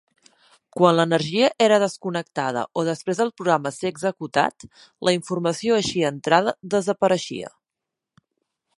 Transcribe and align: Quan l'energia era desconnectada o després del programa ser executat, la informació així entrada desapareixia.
Quan 0.77 0.95
l'energia 0.99 1.49
era 1.65 1.77
desconnectada 1.83 2.63
o 2.83 2.87
després 2.89 3.21
del 3.23 3.31
programa 3.41 3.75
ser 3.77 3.93
executat, 3.95 4.69
la 5.09 5.17
informació 5.19 5.77
així 5.83 6.05
entrada 6.13 6.59
desapareixia. 6.77 7.57